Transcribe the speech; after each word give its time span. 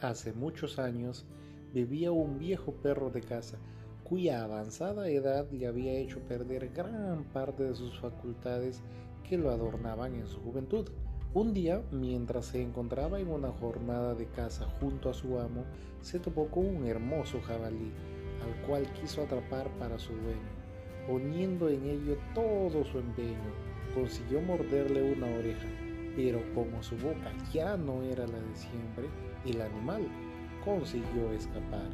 hace 0.00 0.32
muchos 0.32 0.78
años, 0.78 1.26
vivía 1.72 2.12
un 2.12 2.38
viejo 2.38 2.72
perro 2.72 3.10
de 3.10 3.20
casa, 3.20 3.58
cuya 4.04 4.42
avanzada 4.42 5.08
edad 5.08 5.48
le 5.52 5.66
había 5.66 5.92
hecho 5.92 6.20
perder 6.20 6.70
gran 6.74 7.24
parte 7.32 7.64
de 7.64 7.74
sus 7.74 7.98
facultades 8.00 8.82
que 9.28 9.38
lo 9.38 9.50
adornaban 9.50 10.14
en 10.14 10.26
su 10.26 10.40
juventud. 10.40 10.88
Un 11.32 11.54
día, 11.54 11.80
mientras 11.92 12.46
se 12.46 12.60
encontraba 12.60 13.20
en 13.20 13.28
una 13.28 13.52
jornada 13.52 14.16
de 14.16 14.26
caza 14.26 14.66
junto 14.80 15.10
a 15.10 15.14
su 15.14 15.38
amo, 15.38 15.64
se 16.00 16.18
topó 16.18 16.48
con 16.48 16.66
un 16.66 16.86
hermoso 16.86 17.40
jabalí, 17.40 17.92
al 18.42 18.66
cual 18.66 18.92
quiso 18.94 19.22
atrapar 19.22 19.68
para 19.78 19.98
su 19.98 20.12
dueño. 20.12 20.60
Poniendo 21.06 21.68
en 21.68 21.84
ello 21.84 22.16
todo 22.34 22.84
su 22.84 22.98
empeño, 22.98 23.54
consiguió 23.94 24.40
morderle 24.40 25.12
una 25.12 25.26
oreja, 25.26 25.68
pero 26.16 26.40
como 26.54 26.82
su 26.82 26.96
boca 26.96 27.32
ya 27.52 27.76
no 27.76 28.02
era 28.02 28.26
la 28.26 28.40
de 28.40 28.56
siempre, 28.56 29.08
el 29.44 29.60
animal 29.60 30.06
consiguió 30.64 31.32
escapar. 31.32 31.88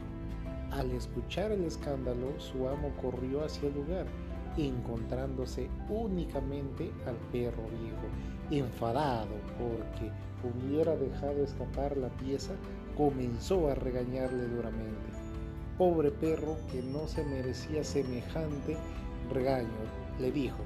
Al 0.72 0.90
escuchar 0.90 1.52
el 1.52 1.64
escándalo, 1.64 2.38
su 2.38 2.68
amo 2.68 2.90
corrió 3.00 3.44
hacia 3.44 3.68
el 3.68 3.74
lugar, 3.74 4.06
encontrándose 4.56 5.68
únicamente 5.88 6.90
al 7.06 7.16
perro 7.32 7.62
viejo. 7.68 8.64
Enfadado 8.64 9.34
porque 9.58 10.10
hubiera 10.42 10.96
dejado 10.96 11.42
escapar 11.42 11.96
la 11.96 12.08
pieza, 12.08 12.52
comenzó 12.96 13.68
a 13.68 13.74
regañarle 13.74 14.48
duramente. 14.48 15.10
Pobre 15.78 16.10
perro 16.10 16.56
que 16.70 16.82
no 16.82 17.06
se 17.06 17.24
merecía 17.24 17.84
semejante 17.84 18.76
regaño, 19.32 19.68
le 20.18 20.32
dijo, 20.32 20.58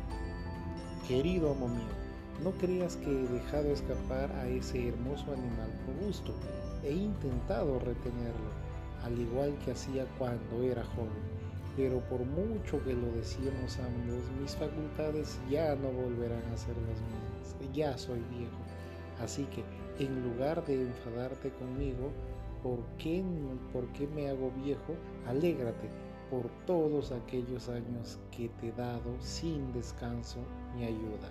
querido 1.09 1.53
amo 1.53 1.69
mío, 1.69 2.00
no 2.43 2.53
creas 2.53 2.97
que 2.97 3.11
he 3.11 3.29
dejado 3.29 3.71
escapar 3.71 4.33
a 4.33 4.49
ese 4.49 4.89
hermoso 4.89 5.33
animal 5.33 5.71
por 5.85 6.07
gusto. 6.07 6.33
He 6.83 6.93
intentado 6.93 7.79
retenerlo, 7.81 8.51
al 9.05 9.19
igual 9.19 9.57
que 9.65 9.73
hacía 9.73 10.07
cuando 10.19 10.63
era 10.63 10.83
joven, 10.85 11.23
pero 11.77 12.01
por 12.09 12.25
mucho 12.25 12.83
que 12.85 12.95
lo 12.95 13.13
decíamos 13.13 13.79
ambos, 13.79 14.23
mis 14.41 14.57
facultades 14.57 15.39
ya 15.51 15.75
no 15.77 15.91
volverán 15.91 16.45
a 16.53 16.57
ser 16.57 16.77
las 16.77 17.01
mismas. 17.03 17.75
Ya 17.75 17.97
soy 17.99 18.21
viejo. 18.31 18.57
Así 19.23 19.45
que, 19.45 19.63
en 20.03 20.23
lugar 20.23 20.65
de 20.65 20.83
enfadarte 20.83 21.51
conmigo, 21.51 22.11
¿por 22.63 22.79
qué, 22.97 23.23
¿por 23.73 23.87
qué 23.93 24.07
me 24.09 24.31
hago 24.31 24.51
viejo? 24.63 24.95
Alégrate 25.27 25.89
por 26.31 26.49
todos 26.67 27.13
aquellos 27.13 27.69
años 27.69 28.19
que 28.31 28.49
te 28.61 28.69
he 28.69 28.73
dado 28.73 29.21
sin 29.21 29.73
descanso 29.73 30.39
mi 30.75 30.85
ayuda. 30.85 31.31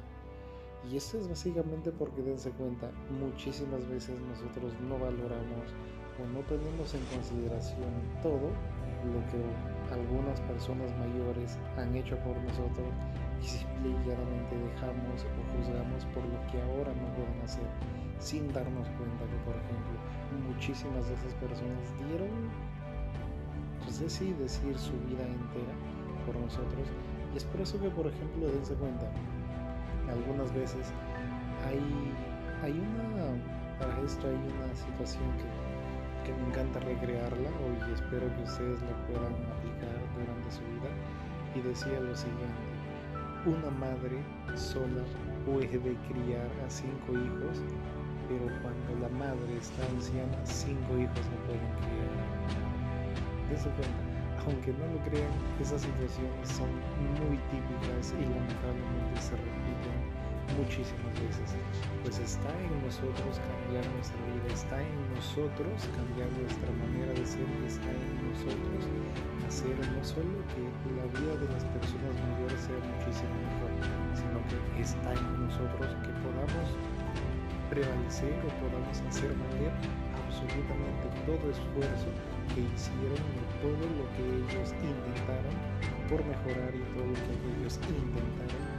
Y 0.88 0.96
esto 0.96 1.18
es 1.18 1.28
básicamente 1.28 1.92
porque 1.92 2.22
dense 2.22 2.52
cuenta, 2.52 2.90
muchísimas 3.20 3.88
veces 3.90 4.16
nosotros 4.22 4.74
no 4.88 4.98
valoramos 4.98 5.76
o 6.20 6.28
no 6.32 6.40
tenemos 6.48 6.94
en 6.94 7.04
consideración 7.14 7.92
todo 8.22 8.52
lo 9.08 9.20
que 9.32 9.40
algunas 9.94 10.40
personas 10.42 10.92
mayores 10.98 11.58
han 11.78 11.96
hecho 11.96 12.18
por 12.20 12.36
nosotros 12.38 12.88
y 13.42 13.48
simplemente 13.48 14.56
dejamos 14.56 15.24
o 15.24 15.40
juzgamos 15.56 16.06
por 16.14 16.24
lo 16.24 16.40
que 16.52 16.62
ahora 16.62 16.92
no 16.94 17.08
pueden 17.16 17.42
hacer 17.44 17.68
sin 18.20 18.52
darnos 18.52 18.88
cuenta 19.00 19.24
que 19.26 19.40
por 19.48 19.56
ejemplo 19.56 19.96
muchísimas 20.48 21.08
de 21.08 21.16
esas 21.16 21.34
personas 21.36 21.88
dieron 22.08 22.30
pues 23.84 24.12
sí 24.12 24.34
decir 24.34 24.78
su 24.78 24.92
vida 25.08 25.24
entera 25.24 25.74
por 26.26 26.36
nosotros. 26.36 26.88
Y 27.34 27.38
es 27.38 27.46
por 27.46 27.62
eso 27.62 27.80
que 27.80 27.90
por 27.90 28.08
ejemplo 28.08 28.48
dense 28.48 28.74
cuenta 28.76 29.10
algunas 30.12 30.54
veces 30.54 30.92
hay, 31.66 31.82
hay 32.64 32.74
una, 32.74 33.38
para 33.80 33.96
hay 33.96 34.04
una 34.04 34.76
situación 34.76 35.24
que, 35.38 35.48
que 36.26 36.38
me 36.38 36.48
encanta 36.50 36.80
recrearla 36.80 37.50
y 37.50 37.94
espero 37.94 38.28
que 38.36 38.44
ustedes 38.44 38.82
la 38.82 38.96
puedan 39.08 39.34
aplicar 39.54 39.98
durante 40.16 40.52
su 40.52 40.62
vida 40.62 40.92
y 41.56 41.62
decía 41.62 42.00
lo 42.00 42.16
siguiente, 42.16 42.70
una 43.46 43.70
madre 43.80 44.22
sola 44.56 45.04
puede 45.46 45.68
criar 45.68 46.50
a 46.66 46.70
cinco 46.70 47.14
hijos, 47.14 47.64
pero 48.28 48.46
cuando 48.62 48.90
la 49.02 49.10
madre 49.18 49.58
está 49.58 49.86
anciana, 49.96 50.38
cinco 50.44 50.98
hijos 50.98 51.24
no 51.32 51.38
pueden 51.48 51.72
criar. 51.82 52.14
Dense 53.50 53.70
cuenta, 53.70 54.04
aunque 54.46 54.72
no 54.74 54.86
lo 54.94 55.00
crean, 55.10 55.32
esas 55.60 55.82
situaciones 55.82 56.50
son 56.50 56.70
muy 57.18 57.38
típicas 57.50 58.14
y 58.14 58.24
lamentablemente 58.28 59.22
se 59.22 59.36
repiten 59.36 59.69
muchísimas 60.58 61.14
veces. 61.22 61.56
Pues 62.04 62.20
está 62.20 62.50
en 62.50 62.74
nosotros 62.84 63.40
cambiar 63.40 63.86
nuestra 63.94 64.20
vida, 64.34 64.48
está 64.52 64.82
en 64.82 64.98
nosotros 65.14 65.88
cambiar 65.96 66.30
nuestra 66.36 66.72
manera 66.82 67.14
de 67.14 67.26
ser, 67.26 67.48
está 67.68 67.90
en 67.92 68.34
nosotros 68.34 68.84
hacer 69.50 69.74
no 69.74 70.04
solo 70.06 70.38
que 70.54 70.62
la 70.94 71.06
vida 71.18 71.34
de 71.42 71.48
las 71.50 71.66
personas 71.74 72.14
mayores 72.22 72.62
sea 72.70 72.78
muchísimo 72.86 73.34
mejor, 73.50 73.72
sino 74.14 74.38
que 74.46 74.58
está 74.78 75.10
en 75.10 75.26
nosotros 75.42 75.90
que 76.06 76.14
podamos 76.22 76.68
prevalecer 77.74 78.34
o 78.46 78.50
podamos 78.62 79.02
hacer 79.10 79.34
valer 79.34 79.74
absolutamente 80.22 81.06
todo 81.26 81.44
esfuerzo 81.50 82.10
que 82.54 82.62
hicieron 82.62 83.18
y 83.18 83.44
todo 83.58 83.84
lo 83.98 84.06
que 84.14 84.24
ellos 84.38 84.70
intentaron 84.86 85.56
por 86.10 86.22
mejorar 86.26 86.70
y 86.70 86.86
todo 86.94 87.10
lo 87.10 87.18
que 87.18 87.34
ellos 87.58 87.80
intentaron 87.90 88.79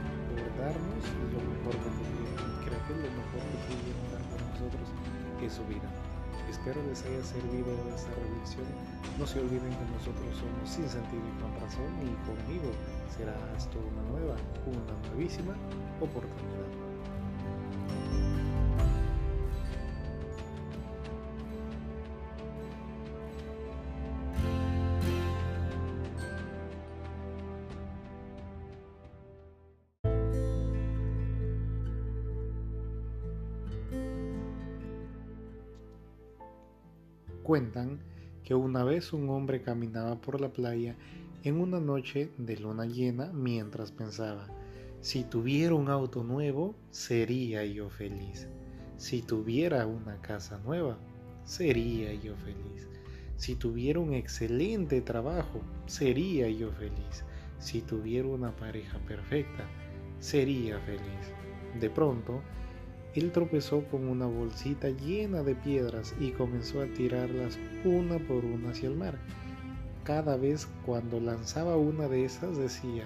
darnos 0.57 1.03
lo 1.31 1.39
mejor 1.39 1.75
que 1.79 1.89
pudieron. 1.95 2.47
Y 2.51 2.57
creo 2.65 2.81
que 2.87 2.93
lo 2.99 3.11
mejor 3.11 3.41
que 3.51 3.59
pudieron 3.67 4.05
dar 4.11 4.23
por 4.31 4.39
nosotros 4.51 4.87
es 5.41 5.53
su 5.53 5.65
vida. 5.65 5.89
Espero 6.49 6.81
les 6.83 7.01
haya 7.05 7.23
servido 7.23 7.71
esta 7.95 8.11
reflexión. 8.11 8.67
No 9.17 9.25
se 9.25 9.39
olviden 9.39 9.71
que 9.71 9.85
nosotros 9.97 10.27
somos 10.37 10.69
sin 10.69 10.87
sentido 10.87 11.23
y 11.23 11.41
con 11.41 11.53
razón 11.61 11.91
y 12.03 12.13
conmigo 12.27 12.69
será 13.15 13.35
esto 13.57 13.79
una 13.79 14.03
nueva, 14.11 14.35
una 14.67 15.09
nuevísima 15.09 15.55
oportunidad. 16.01 16.90
Cuentan 37.51 37.99
que 38.45 38.55
una 38.55 38.85
vez 38.85 39.11
un 39.11 39.29
hombre 39.29 39.61
caminaba 39.61 40.21
por 40.21 40.39
la 40.39 40.53
playa 40.53 40.95
en 41.43 41.59
una 41.59 41.81
noche 41.81 42.31
de 42.37 42.55
luna 42.55 42.85
llena 42.85 43.29
mientras 43.33 43.91
pensaba, 43.91 44.47
si 45.01 45.25
tuviera 45.25 45.75
un 45.75 45.89
auto 45.89 46.23
nuevo, 46.23 46.75
sería 46.91 47.65
yo 47.65 47.89
feliz. 47.89 48.47
Si 48.95 49.21
tuviera 49.21 49.85
una 49.85 50.21
casa 50.21 50.59
nueva, 50.59 50.97
sería 51.43 52.13
yo 52.13 52.37
feliz. 52.37 52.87
Si 53.35 53.55
tuviera 53.55 53.99
un 53.99 54.13
excelente 54.13 55.01
trabajo, 55.01 55.59
sería 55.87 56.49
yo 56.49 56.71
feliz. 56.71 57.25
Si 57.59 57.81
tuviera 57.81 58.29
una 58.29 58.55
pareja 58.55 58.97
perfecta, 58.99 59.67
sería 60.19 60.79
feliz. 60.79 61.33
De 61.81 61.89
pronto, 61.89 62.41
él 63.13 63.31
tropezó 63.31 63.83
con 63.85 64.07
una 64.07 64.25
bolsita 64.25 64.89
llena 64.89 65.43
de 65.43 65.55
piedras 65.55 66.15
y 66.19 66.31
comenzó 66.31 66.81
a 66.81 66.85
tirarlas 66.85 67.59
una 67.83 68.17
por 68.19 68.45
una 68.45 68.69
hacia 68.69 68.87
el 68.87 68.95
mar. 68.95 69.17
Cada 70.03 70.37
vez 70.37 70.67
cuando 70.85 71.19
lanzaba 71.19 71.75
una 71.75 72.07
de 72.07 72.25
esas 72.25 72.57
decía, 72.57 73.03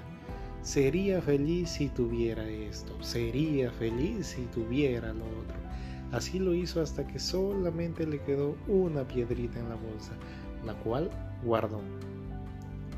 sería 0.61 1.21
feliz 1.21 1.69
si 1.69 1.89
tuviera 1.89 2.47
esto, 2.47 3.01
sería 3.03 3.71
feliz 3.71 4.27
si 4.27 4.43
tuviera 4.43 5.11
lo 5.13 5.25
otro. 5.25 5.55
Así 6.11 6.39
lo 6.39 6.53
hizo 6.53 6.81
hasta 6.81 7.05
que 7.07 7.19
solamente 7.19 8.05
le 8.05 8.21
quedó 8.21 8.55
una 8.67 9.07
piedrita 9.07 9.59
en 9.59 9.69
la 9.69 9.75
bolsa, 9.75 10.13
la 10.63 10.73
cual 10.75 11.09
guardó. 11.43 11.81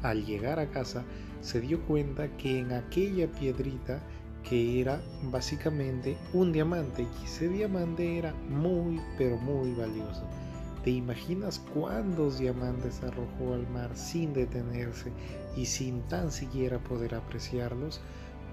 Al 0.03 0.25
llegar 0.25 0.59
a 0.59 0.69
casa 0.69 1.03
se 1.41 1.61
dio 1.61 1.81
cuenta 1.81 2.27
que 2.37 2.59
en 2.59 2.73
aquella 2.73 3.31
piedrita 3.31 4.01
que 4.47 4.79
era 4.79 5.01
básicamente 5.23 6.15
un 6.33 6.53
diamante 6.53 7.05
y 7.21 7.25
ese 7.25 7.49
diamante 7.49 8.17
era 8.17 8.33
muy 8.49 9.01
pero 9.17 9.37
muy 9.37 9.73
valioso. 9.73 10.23
¿Te 10.85 10.91
imaginas 10.91 11.59
cuántos 11.73 12.39
diamantes 12.39 13.03
arrojó 13.03 13.53
al 13.53 13.67
mar 13.67 13.91
sin 13.95 14.33
detenerse 14.33 15.11
y 15.57 15.65
sin 15.65 16.01
tan 16.03 16.31
siquiera 16.31 16.79
poder 16.79 17.15
apreciarlos? 17.15 17.99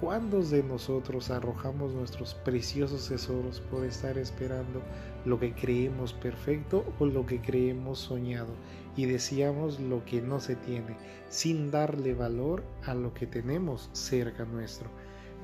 ¿Cuántos 0.00 0.50
de 0.50 0.64
nosotros 0.64 1.30
arrojamos 1.30 1.94
nuestros 1.94 2.34
preciosos 2.34 3.08
tesoros 3.08 3.60
por 3.60 3.84
estar 3.84 4.18
esperando 4.18 4.82
lo 5.24 5.38
que 5.38 5.54
creemos 5.54 6.12
perfecto 6.12 6.84
o 6.98 7.06
lo 7.06 7.24
que 7.24 7.40
creemos 7.40 8.00
soñado 8.00 8.52
y 8.96 9.06
deseamos 9.06 9.78
lo 9.78 10.04
que 10.04 10.20
no 10.20 10.40
se 10.40 10.56
tiene 10.56 10.96
sin 11.28 11.70
darle 11.70 12.14
valor 12.14 12.64
a 12.84 12.94
lo 12.94 13.14
que 13.14 13.28
tenemos 13.28 13.88
cerca 13.92 14.44
nuestro? 14.44 14.90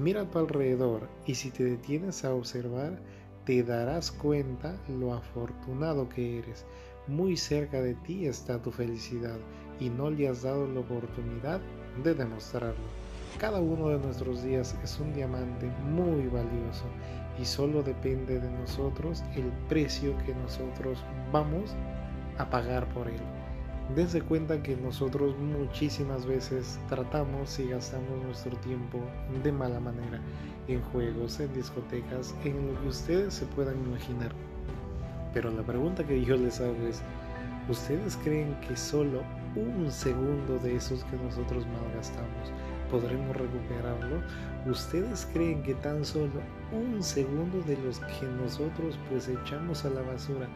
Mira 0.00 0.23
a 0.23 0.31
tu 0.31 0.38
alrededor 0.38 1.08
y 1.26 1.35
si 1.35 1.50
te 1.50 1.62
detienes 1.62 2.25
a 2.25 2.35
observar, 2.35 2.99
te 3.44 3.62
darás 3.62 4.11
cuenta 4.11 4.75
lo 4.88 5.12
afortunado 5.12 6.08
que 6.08 6.38
eres. 6.38 6.64
muy 7.06 7.37
cerca 7.37 7.82
de 7.82 7.94
ti 8.06 8.25
está 8.25 8.62
tu 8.62 8.70
felicidad 8.70 9.37
y 9.79 9.91
no 9.91 10.11
le 10.11 10.29
has 10.29 10.43
dado 10.43 10.67
la 10.69 10.81
oportunidad 10.81 11.61
de 12.02 12.14
demostrarlo. 12.14 12.87
Cada 13.38 13.61
uno 13.61 13.91
de 13.91 13.99
nuestros 13.99 14.43
días 14.43 14.75
es 14.82 14.99
un 14.99 15.12
diamante 15.12 15.67
muy 15.91 16.29
valioso 16.29 16.87
y 17.38 17.44
solo 17.44 17.82
depende 17.82 18.41
de 18.41 18.50
nosotros 18.52 19.23
el 19.35 19.52
precio 19.69 20.17
que 20.25 20.35
nosotros 20.35 21.05
vamos 21.31 21.75
a 22.38 22.49
pagar 22.49 22.88
por 22.94 23.06
él. 23.06 23.39
Dense 23.94 24.22
cuenta 24.22 24.62
que 24.62 24.76
nosotros 24.76 25.37
muchísimas 25.38 26.25
veces 26.25 26.78
tratamos 26.88 27.58
y 27.58 27.69
gastamos 27.69 28.22
nuestro 28.25 28.56
tiempo 28.58 29.00
de 29.42 29.50
mala 29.50 29.81
manera 29.81 30.20
en 30.69 30.81
juegos, 30.92 31.40
en 31.40 31.52
discotecas, 31.54 32.34
en 32.44 32.69
lo 32.69 32.81
que 32.81 32.88
ustedes 32.88 33.34
se 33.34 33.46
puedan 33.46 33.76
imaginar. 33.84 34.32
Pero 35.34 35.50
la 35.50 35.62
pregunta 35.62 36.06
que 36.06 36.25
yo 36.25 36.37
les 36.37 36.60
hago 36.60 36.87
es, 36.88 37.02
¿ustedes 37.69 38.16
creen 38.22 38.54
que 38.60 38.76
solo 38.76 39.22
un 39.56 39.90
segundo 39.90 40.58
de 40.60 40.76
esos 40.76 41.02
que 41.04 41.16
nosotros 41.16 41.66
malgastamos 41.66 42.52
podremos 42.90 43.37
recuperarlo? 43.37 44.22
¿Ustedes 44.66 45.26
creen 45.32 45.62
que 45.62 45.75
tan 45.75 46.04
solo 46.04 46.40
un 46.72 47.02
segundo 47.02 47.60
de 47.62 47.76
los 47.78 47.98
que 48.00 48.26
nosotros 48.42 48.98
pues 49.08 49.28
echamos 49.28 49.84
a 49.84 49.90
la 49.90 50.02
basura 50.02 50.48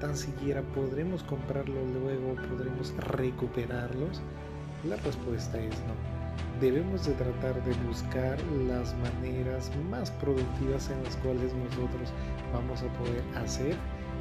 tan 0.00 0.16
siquiera 0.16 0.62
podremos 0.74 1.22
comprarlo 1.22 1.80
luego, 1.92 2.34
podremos 2.48 2.94
recuperarlos? 2.96 4.20
La 4.88 4.96
respuesta 4.96 5.58
es 5.58 5.74
no. 5.86 5.94
Debemos 6.60 7.06
de 7.06 7.12
tratar 7.14 7.62
de 7.64 7.72
buscar 7.86 8.38
las 8.68 8.94
maneras 8.98 9.70
más 9.90 10.10
productivas 10.10 10.90
en 10.90 11.02
las 11.04 11.16
cuales 11.16 11.52
nosotros 11.54 12.12
vamos 12.52 12.82
a 12.82 12.92
poder 12.98 13.22
hacer 13.36 13.76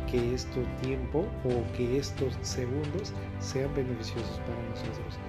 que 0.10 0.34
este 0.34 0.64
tiempo 0.82 1.26
o 1.46 1.78
que 1.78 1.98
estos 1.98 2.38
segundos 2.42 3.14
sean 3.40 3.74
beneficiosos 3.76 4.40
para 4.40 4.62
nosotros. 4.70 5.20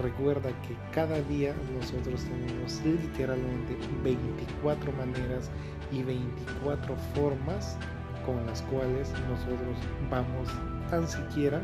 Recuerda 0.00 0.50
que 0.62 0.76
cada 0.92 1.20
día 1.22 1.54
nosotros 1.78 2.24
tenemos 2.24 2.80
literalmente 2.84 3.76
24 4.02 4.92
maneras 4.92 5.50
y 5.90 6.02
24 6.02 6.96
formas 7.14 7.76
con 8.24 8.44
las 8.46 8.62
cuales 8.62 9.12
nosotros 9.28 9.76
vamos 10.10 10.48
tan 10.90 11.06
siquiera 11.06 11.60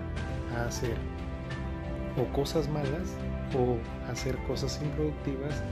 a 0.54 0.66
hacer 0.66 0.96
o 2.20 2.32
cosas 2.32 2.68
malas 2.68 3.16
o 3.56 3.78
hacer 4.10 4.36
cosas 4.46 4.80
improductivas 4.82 5.62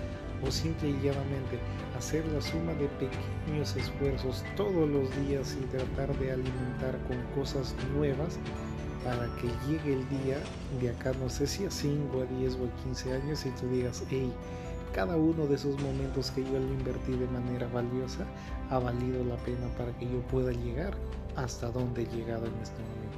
o 0.46 0.50
simple 0.50 0.90
y 0.90 1.00
llanamente 1.02 1.58
hacer 1.96 2.24
la 2.28 2.40
suma 2.40 2.72
de 2.74 2.88
pequeños 2.88 3.74
esfuerzos 3.76 4.44
todos 4.54 4.88
los 4.88 5.10
días 5.26 5.56
y 5.60 5.64
tratar 5.66 6.14
de 6.18 6.32
alimentar 6.32 6.98
con 7.08 7.16
cosas 7.34 7.74
nuevas 7.94 8.38
para 9.06 9.28
que 9.36 9.46
llegue 9.68 9.92
el 9.92 10.08
día 10.08 10.38
de 10.80 10.90
acá, 10.90 11.12
no 11.22 11.30
sé 11.30 11.46
si 11.46 11.64
a 11.64 11.70
5, 11.70 12.22
a 12.22 12.24
10 12.38 12.54
o 12.56 12.64
a 12.64 12.82
15 12.82 13.12
años 13.12 13.46
y 13.46 13.50
tú 13.50 13.68
digas, 13.68 14.02
hey, 14.10 14.32
cada 14.92 15.16
uno 15.16 15.46
de 15.46 15.54
esos 15.54 15.80
momentos 15.80 16.32
que 16.32 16.42
yo 16.42 16.58
lo 16.58 16.74
invertí 16.74 17.12
de 17.12 17.28
manera 17.28 17.68
valiosa 17.68 18.26
ha 18.70 18.80
valido 18.80 19.24
la 19.24 19.36
pena 19.36 19.68
para 19.78 19.96
que 19.96 20.06
yo 20.06 20.20
pueda 20.22 20.50
llegar 20.50 20.92
hasta 21.36 21.70
donde 21.70 22.02
he 22.02 22.06
llegado 22.06 22.46
en 22.46 22.54
este 22.60 22.82
momento. 22.82 23.16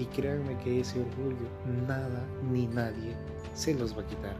Y 0.00 0.06
créanme 0.06 0.58
que 0.58 0.80
ese 0.80 0.98
orgullo 1.00 1.48
nada 1.86 2.24
ni 2.50 2.66
nadie 2.66 3.14
se 3.54 3.74
los 3.74 3.96
va 3.96 4.02
a 4.02 4.06
quitar. 4.06 4.34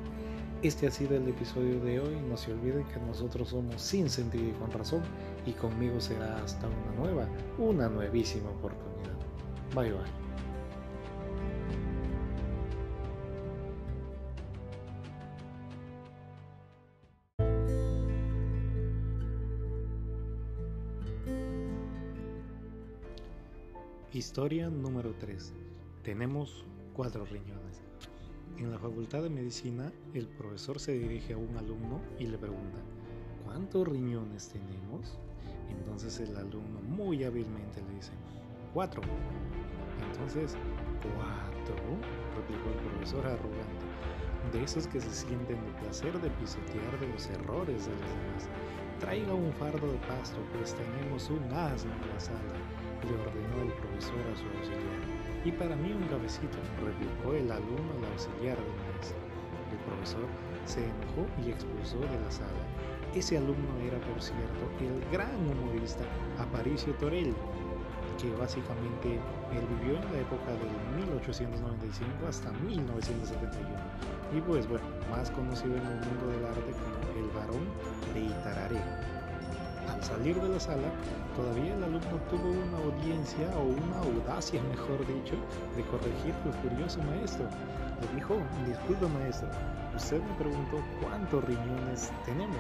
Este 0.63 0.89
ha 0.89 0.91
sido 0.91 1.15
el 1.15 1.29
episodio 1.29 1.79
de 1.81 2.01
hoy. 2.01 2.17
No 2.29 2.37
se 2.37 2.53
olviden 2.53 2.85
que 2.87 2.99
nosotros 3.01 3.51
somos 3.51 3.81
sin 3.81 4.11
sentido 4.11 4.49
y 4.49 4.53
con 4.53 4.73
razón. 4.73 5.03
Y 5.47 5.53
conmigo 5.53 6.01
será 6.01 6.43
hasta 6.43 6.67
una 6.67 7.01
nueva, 7.01 7.29
una 7.59 7.89
nuevísima 7.89 8.51
oportunidad. 8.51 9.15
Bye 9.75 9.93
bye. 9.93 10.28
Historia 24.19 24.69
número 24.69 25.15
3. 25.21 25.55
Tenemos 26.03 26.65
cuatro 26.93 27.25
riñones. 27.25 27.85
En 28.57 28.73
la 28.73 28.77
Facultad 28.77 29.23
de 29.23 29.31
Medicina, 29.31 29.93
el 30.13 30.27
profesor 30.27 30.81
se 30.81 30.91
dirige 30.91 31.35
a 31.35 31.39
un 31.39 31.57
alumno 31.57 32.01
y 32.19 32.27
le 32.27 32.37
pregunta, 32.37 32.81
¿cuántos 33.45 33.87
riñones 33.87 34.49
tenemos? 34.49 35.17
Entonces 35.71 36.19
el 36.19 36.37
alumno 36.37 36.81
muy 36.81 37.23
hábilmente 37.23 37.81
le 37.81 37.95
dice, 37.95 38.11
cuatro. 38.75 39.03
Entonces, 40.11 40.57
¿cuatro? 41.01 41.77
replicó 42.35 42.71
el 42.71 42.91
profesor 42.91 43.25
arrogante, 43.25 43.87
de 44.53 44.65
esos 44.65 44.89
que 44.89 45.01
se 45.01 45.13
sienten 45.13 45.59
el 45.59 45.75
placer 45.75 46.21
de 46.21 46.29
pisotear 46.31 46.99
de 46.99 47.07
los 47.07 47.25
errores 47.31 47.87
de 47.87 47.93
los 47.93 48.01
demás. 48.01 48.49
Traiga 48.99 49.33
un 49.33 49.53
fardo 49.53 49.87
de 49.87 49.99
pasto, 50.09 50.39
pues 50.57 50.75
tenemos 50.75 51.31
un 51.31 51.53
asno 51.53 51.93
en 51.93 52.09
la 52.09 52.19
sala, 52.19 52.78
le 53.07 53.15
ordenó 53.15 53.63
el 53.63 53.73
profesor 53.79 54.21
a 54.33 54.37
su 54.37 54.47
auxiliar. 54.59 55.01
Y 55.45 55.53
para 55.53 55.77
mí 55.77 55.93
un 55.93 56.09
cabecito, 56.09 56.59
replicó 56.83 57.35
el 57.35 57.51
alumno 57.51 57.93
al 57.99 58.13
auxiliar 58.13 58.59
del 58.59 58.75
maestro. 58.91 59.19
El 59.71 59.79
profesor 59.87 60.27
se 60.67 60.85
enojó 60.85 61.27
y 61.45 61.51
expulsó 61.51 62.01
de 62.01 62.21
la 62.21 62.31
sala. 62.31 62.63
Ese 63.15 63.39
alumno 63.39 63.79
era, 63.87 63.99
por 64.01 64.21
cierto, 64.21 64.65
el 64.81 65.01
gran 65.11 65.35
humorista 65.47 66.05
Aparicio 66.39 66.93
Torelli, 66.95 67.35
que 68.21 68.31
básicamente 68.37 69.15
él 69.15 69.65
vivió 69.81 69.97
en 69.97 70.13
la 70.13 70.21
época 70.21 70.51
del 70.59 71.07
1895 71.07 72.27
hasta 72.29 72.51
1971. 72.53 73.69
Y 74.37 74.41
pues 74.43 74.69
bueno, 74.69 74.85
más 75.11 75.31
conocido 75.31 75.77
en 75.77 75.87
el 75.87 76.01
mundo 76.05 76.27
del 76.29 76.45
arte 76.45 76.73
como 76.73 76.99
el 77.17 77.31
varón 77.31 77.65
de 78.13 78.21
Itararé. 78.21 79.18
Al 80.19 80.25
salir 80.25 80.43
de 80.43 80.49
la 80.49 80.59
sala, 80.59 80.91
todavía 81.37 81.75
el 81.77 81.85
alumno 81.85 82.19
tuvo 82.29 82.51
una 82.51 82.79
audiencia 82.79 83.57
o 83.57 83.63
una 83.63 83.99
audacia, 83.99 84.61
mejor 84.71 84.99
dicho, 85.07 85.37
de 85.77 85.85
corregir 85.85 86.35
al 86.45 86.53
furioso 86.55 87.01
maestro. 87.05 87.47
Le 88.01 88.17
dijo, 88.17 88.35
disculpe 88.67 89.07
maestro, 89.07 89.49
usted 89.95 90.21
me 90.21 90.35
preguntó 90.35 90.83
cuántos 91.01 91.45
riñones 91.45 92.11
tenemos. 92.25 92.59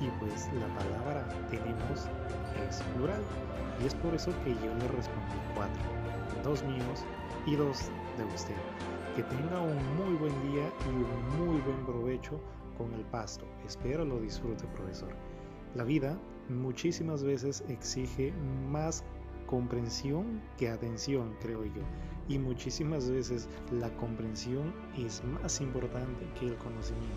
Y 0.00 0.08
pues 0.20 0.48
la 0.54 0.68
palabra 0.74 1.28
tenemos 1.50 2.08
es 2.66 2.82
plural. 2.96 3.20
Y 3.82 3.86
es 3.86 3.94
por 3.96 4.14
eso 4.14 4.32
que 4.42 4.54
yo 4.54 4.72
le 4.80 4.88
respondí 4.88 5.36
cuatro. 5.54 5.82
Dos 6.44 6.64
míos 6.64 7.04
y 7.44 7.56
dos 7.56 7.90
de 8.16 8.24
usted. 8.24 8.56
Que 9.14 9.22
tenga 9.22 9.60
un 9.60 9.76
muy 9.98 10.16
buen 10.16 10.50
día 10.50 10.64
y 10.86 10.88
un 10.88 11.46
muy 11.46 11.60
buen 11.60 11.84
provecho 11.84 12.40
con 12.78 12.90
el 12.94 13.04
pasto. 13.04 13.44
Espero 13.66 14.02
lo 14.06 14.18
disfrute, 14.18 14.64
profesor. 14.68 15.10
La 15.74 15.84
vida 15.84 16.18
muchísimas 16.48 17.22
veces 17.22 17.64
exige 17.68 18.32
más 18.70 19.04
comprensión 19.46 20.40
que 20.58 20.68
atención, 20.68 21.34
creo 21.40 21.64
yo. 21.64 21.82
Y 22.28 22.38
muchísimas 22.38 23.08
veces 23.08 23.48
la 23.70 23.88
comprensión 23.96 24.74
es 24.98 25.22
más 25.24 25.60
importante 25.60 26.26
que 26.38 26.48
el 26.48 26.56
conocimiento. 26.56 27.14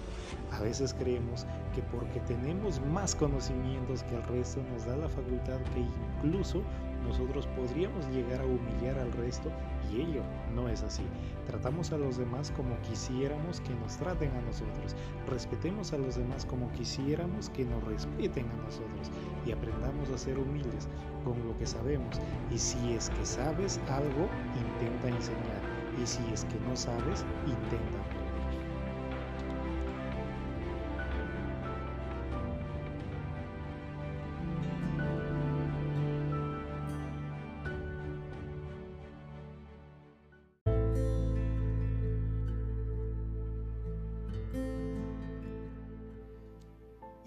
A 0.52 0.62
veces 0.62 0.94
creemos 0.94 1.48
que 1.74 1.82
porque 1.84 2.20
tenemos 2.22 2.80
más 2.92 3.16
conocimientos 3.16 4.04
que 4.04 4.16
el 4.16 4.24
resto 4.24 4.62
nos 4.72 4.86
da 4.86 4.98
la 4.98 5.10
facultad 5.10 5.60
que 5.74 5.80
incluso 6.24 6.62
nosotros 7.04 7.48
podríamos 7.48 8.08
llegar 8.10 8.42
a 8.42 8.46
humillar 8.46 8.98
al 9.00 9.12
resto 9.12 9.52
y 9.92 10.02
ello 10.02 10.22
no 10.54 10.70
es 10.70 10.84
así. 10.84 11.04
Tratamos 11.46 11.92
a 11.92 11.98
los 11.98 12.18
demás 12.18 12.52
como 12.52 12.80
quisiéramos 12.82 13.62
que 13.62 13.74
nos 13.76 13.98
traten 13.98 14.32
a 14.32 14.42
nosotros. 14.42 14.96
Respetemos 15.28 15.94
a 15.94 15.98
los 15.98 16.16
demás 16.16 16.46
como 16.46 16.72
quisiéramos 16.74 17.50
que 17.50 17.66
nos 17.66 17.84
respeten 17.84 18.46
a 18.50 18.64
nosotros. 18.64 19.12
Y 19.46 19.52
aprendamos 19.52 20.10
a 20.10 20.18
ser 20.18 20.38
humildes 20.38 20.88
con 21.24 21.36
lo 21.48 21.58
que 21.58 21.66
sabemos. 21.66 22.20
Y 22.52 22.58
si 22.58 22.94
es 22.94 23.10
que 23.10 23.26
sabes 23.26 23.80
algo, 23.90 24.28
intenta 24.56 25.10
enseñar. 25.10 25.62
Y 26.02 26.06
si 26.06 26.22
es 26.34 26.46
que 26.46 26.60
no 26.68 26.76
sabes, 26.76 27.26
intenta 27.46 27.99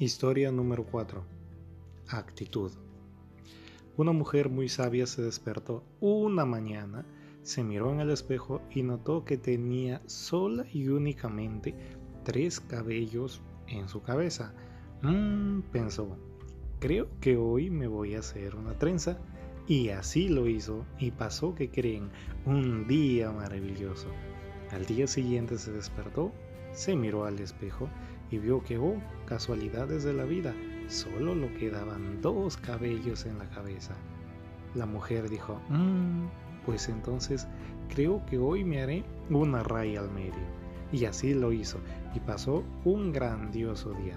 Historia 0.02 0.50
número 0.50 0.84
4. 0.84 1.22
Actitud. 2.08 2.72
Una 3.96 4.10
mujer 4.10 4.48
muy 4.48 4.68
sabia 4.68 5.06
se 5.06 5.22
despertó 5.22 5.84
una 6.00 6.44
mañana, 6.44 7.06
se 7.42 7.62
miró 7.62 7.92
en 7.92 8.00
el 8.00 8.10
espejo 8.10 8.62
y 8.72 8.82
notó 8.82 9.24
que 9.24 9.36
tenía 9.36 10.02
sola 10.06 10.66
y 10.72 10.88
únicamente 10.88 11.76
tres 12.24 12.58
cabellos 12.58 13.42
en 13.68 13.88
su 13.88 14.02
cabeza. 14.02 14.52
Mmm, 15.02 15.60
pensó, 15.70 16.18
creo 16.80 17.06
que 17.20 17.36
hoy 17.36 17.70
me 17.70 17.86
voy 17.86 18.16
a 18.16 18.18
hacer 18.18 18.56
una 18.56 18.76
trenza. 18.76 19.20
Y 19.68 19.90
así 19.90 20.28
lo 20.28 20.48
hizo 20.48 20.84
y 20.98 21.12
pasó 21.12 21.54
que 21.54 21.70
creen 21.70 22.10
un 22.44 22.88
día 22.88 23.30
maravilloso. 23.30 24.08
Al 24.72 24.84
día 24.84 25.06
siguiente 25.06 25.58
se 25.58 25.70
despertó, 25.70 26.32
se 26.72 26.96
miró 26.96 27.24
al 27.24 27.38
espejo 27.38 27.88
y 28.32 28.38
vio 28.38 28.64
que, 28.64 28.78
oh, 28.78 28.96
casualidades 29.26 30.02
de 30.04 30.14
la 30.14 30.24
vida, 30.24 30.54
solo 30.88 31.34
lo 31.34 31.52
quedaban 31.54 32.20
dos 32.22 32.56
cabellos 32.56 33.26
en 33.26 33.38
la 33.38 33.48
cabeza. 33.50 33.94
La 34.74 34.86
mujer 34.86 35.28
dijo, 35.28 35.60
mmm, 35.68 36.24
pues 36.64 36.88
entonces 36.88 37.46
creo 37.94 38.24
que 38.26 38.38
hoy 38.38 38.64
me 38.64 38.82
haré 38.82 39.04
una 39.30 39.62
raya 39.62 40.00
al 40.00 40.10
medio. 40.10 40.32
Y 40.92 41.04
así 41.04 41.34
lo 41.34 41.52
hizo, 41.52 41.78
y 42.14 42.20
pasó 42.20 42.64
un 42.84 43.12
grandioso 43.12 43.92
día. 43.92 44.16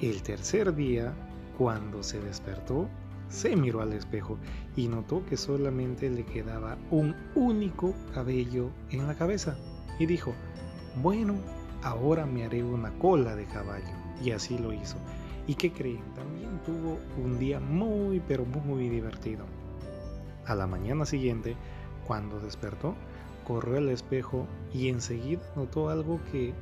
El 0.00 0.22
tercer 0.22 0.74
día, 0.74 1.14
cuando 1.56 2.02
se 2.02 2.20
despertó, 2.20 2.88
se 3.28 3.56
miró 3.56 3.80
al 3.80 3.92
espejo 3.92 4.38
y 4.76 4.88
notó 4.88 5.24
que 5.26 5.36
solamente 5.36 6.10
le 6.10 6.24
quedaba 6.24 6.78
un 6.90 7.14
único 7.34 7.94
cabello 8.12 8.70
en 8.90 9.06
la 9.06 9.14
cabeza. 9.14 9.56
Y 9.98 10.06
dijo, 10.06 10.32
bueno, 11.02 11.36
ahora 11.86 12.26
me 12.26 12.44
haré 12.44 12.64
una 12.64 12.90
cola 12.98 13.36
de 13.36 13.44
caballo. 13.44 13.94
Y 14.22 14.32
así 14.32 14.58
lo 14.58 14.72
hizo. 14.72 14.96
¿Y 15.46 15.54
qué 15.54 15.70
creen? 15.72 16.02
También 16.14 16.60
tuvo 16.64 16.98
un 17.22 17.38
día 17.38 17.60
muy 17.60 18.20
pero 18.26 18.44
muy 18.44 18.88
divertido. 18.88 19.44
A 20.46 20.54
la 20.54 20.66
mañana 20.66 21.06
siguiente, 21.06 21.56
cuando 22.06 22.40
despertó, 22.40 22.94
corrió 23.46 23.78
al 23.78 23.88
espejo 23.88 24.46
y 24.74 24.88
enseguida 24.88 25.42
notó 25.54 25.88
algo 25.88 26.20
que 26.32 26.52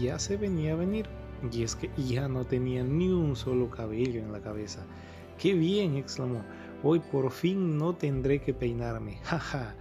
ya 0.00 0.18
se 0.18 0.36
venía 0.36 0.72
a 0.72 0.76
venir. 0.76 1.06
Y 1.50 1.62
es 1.62 1.76
que 1.76 1.90
ya 1.96 2.28
no 2.28 2.44
tenía 2.44 2.82
ni 2.84 3.08
un 3.08 3.36
solo 3.36 3.70
cabello 3.70 4.20
en 4.20 4.32
la 4.32 4.40
cabeza. 4.40 4.84
¡Qué 5.38 5.54
bien! 5.54 5.96
exclamó. 5.96 6.42
Hoy 6.82 7.00
por 7.00 7.30
fin 7.30 7.78
no 7.78 7.94
tendré 7.94 8.40
que 8.42 8.52
peinarme. 8.52 9.18
¡Ja, 9.24 9.74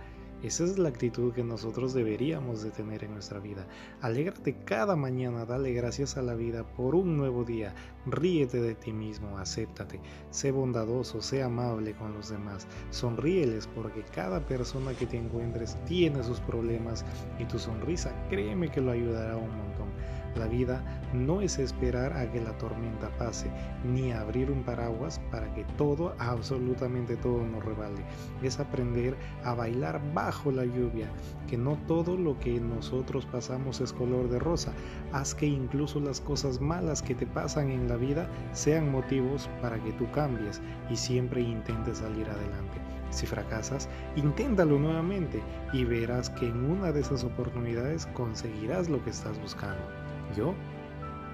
esa 0.44 0.66
es 0.66 0.78
la 0.78 0.90
actitud 0.90 1.34
que 1.34 1.44
nosotros 1.44 1.94
deberíamos 1.94 2.64
de 2.64 2.72
tener 2.72 3.06
en 3.06 3.14
nuestra 3.14 3.40
vida. 3.40 3.66
Alégrate 4.02 4.58
cada 4.66 4.98
mañana, 4.98 5.46
dale 5.46 5.72
gracias 5.72 6.18
a 6.18 6.22
la 6.22 6.36
vida 6.36 6.64
por 6.76 6.96
un 6.96 7.16
nuevo 7.16 7.46
día. 7.46 7.74
Ríete 8.06 8.62
de 8.62 8.76
ti 8.76 8.92
mismo, 8.92 9.38
acéptate, 9.38 10.02
sé 10.32 10.52
bondadoso, 10.52 11.22
sé 11.22 11.42
amable 11.42 11.94
con 11.94 12.14
los 12.14 12.30
demás. 12.30 12.68
Sonríeles 12.90 13.68
porque 13.68 14.04
cada 14.14 14.42
persona 14.42 14.94
que 14.94 15.06
te 15.06 15.18
encuentres 15.18 15.78
tiene 15.86 16.22
sus 16.24 16.42
problemas 16.42 17.06
y 17.40 17.46
tu 17.46 17.58
sonrisa 17.58 18.14
créeme 18.30 18.70
que 18.70 18.82
lo 18.82 18.92
ayudará 18.92 19.38
un 19.38 19.50
montón. 19.50 19.88
La 20.36 20.48
vida 20.48 20.82
no 21.14 21.42
es 21.42 21.60
esperar 21.60 22.14
a 22.14 22.32
que 22.32 22.42
la 22.42 22.58
tormenta 22.58 23.10
pase, 23.18 23.52
ni 23.84 24.12
abrir 24.12 24.50
un 24.50 24.64
paraguas 24.64 25.20
para 25.32 25.54
que 25.54 25.64
todo, 25.78 26.16
absolutamente 26.18 27.16
todo 27.18 27.46
nos 27.46 27.64
revale. 27.64 28.04
Es 28.42 28.60
aprender 28.60 29.16
a 29.44 29.54
bailar 29.54 30.02
bajo 30.14 30.52
la 30.52 30.66
lluvia, 30.66 31.08
que 31.48 31.58
no 31.58 31.78
todo 31.88 32.18
lo 32.18 32.40
que 32.40 32.60
nosotros 32.60 33.26
pasamos 33.28 33.80
es 33.82 33.94
color 33.94 34.30
de 34.30 34.40
rosa. 34.40 34.74
Haz 35.12 35.36
que 35.36 35.46
incluso 35.46 36.00
las 36.00 36.20
cosas 36.20 36.60
malas 36.60 37.02
que 37.02 37.16
te 37.16 37.28
pasan 37.28 37.70
en 37.70 37.88
la 37.88 37.98
vida 37.98 38.28
sean 38.54 38.92
motivos 38.92 39.50
para 39.62 39.82
que 39.84 39.92
tú 39.94 40.10
cambies 40.12 40.62
y 40.90 40.96
siempre 40.96 41.42
intentes 41.42 42.00
salir 42.00 42.28
adelante. 42.28 42.82
Si 43.12 43.28
fracasas, 43.28 43.88
inténtalo 44.16 44.80
nuevamente 44.80 45.40
y 45.72 45.86
verás 45.86 46.32
que 46.32 46.48
en 46.48 46.72
una 46.72 46.92
de 46.92 47.02
esas 47.02 47.24
oportunidades 47.24 48.08
conseguirás 48.08 48.90
lo 48.90 49.04
que 49.04 49.12
estás 49.12 49.40
buscando. 49.40 50.03
Yo 50.36 50.56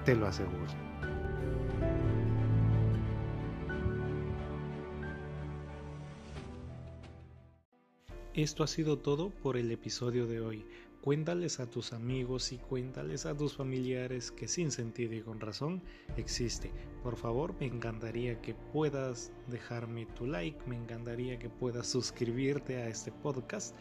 te 0.04 0.14
lo 0.14 0.26
aseguro. 0.26 0.90
Esto 8.34 8.62
ha 8.62 8.66
sido 8.66 8.98
todo 8.98 9.30
por 9.30 9.56
el 9.56 9.70
episodio 9.70 10.26
de 10.26 10.40
hoy. 10.40 10.64
Cuéntales 11.00 11.60
a 11.60 11.70
tus 11.70 11.94
amigos 11.94 12.52
y 12.52 12.58
cuéntales 12.58 13.24
a 13.24 13.34
tus 13.34 13.56
familiares 13.56 14.30
que 14.30 14.46
sin 14.46 14.70
sentido 14.70 15.14
y 15.14 15.22
con 15.22 15.40
razón 15.40 15.82
existe. 16.18 16.70
Por 17.02 17.16
favor, 17.16 17.54
me 17.58 17.66
encantaría 17.66 18.38
que 18.42 18.54
puedas 18.54 19.32
dejarme 19.46 20.04
tu 20.04 20.26
like, 20.26 20.58
me 20.66 20.76
encantaría 20.76 21.38
que 21.38 21.48
puedas 21.48 21.86
suscribirte 21.86 22.76
a 22.76 22.88
este 22.88 23.12
podcast 23.12 23.74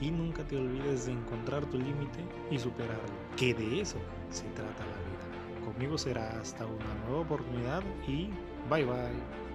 y 0.00 0.10
nunca 0.10 0.46
te 0.48 0.56
olvides 0.56 1.04
de 1.04 1.12
encontrar 1.12 1.68
tu 1.68 1.78
límite 1.78 2.24
y 2.50 2.58
superarlo, 2.58 3.14
que 3.36 3.52
de 3.52 3.82
eso 3.82 3.98
se 4.30 4.44
trata 4.50 4.86
la 4.86 4.96
vida. 4.96 5.66
Conmigo 5.66 5.98
será 5.98 6.40
hasta 6.40 6.64
una 6.64 6.94
nueva 7.04 7.20
oportunidad 7.20 7.82
y 8.08 8.30
bye 8.70 8.84
bye. 8.86 9.51